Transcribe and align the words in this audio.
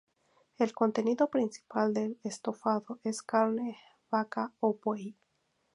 El 0.57 0.73
contenido 0.73 1.29
principal 1.29 1.93
del 1.93 2.17
estofado 2.23 2.97
es 3.03 3.21
carne, 3.21 3.77
vaca 4.09 4.51
o 4.59 4.73
buey. 4.83 5.15